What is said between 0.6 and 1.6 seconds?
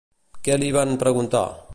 li van preguntar?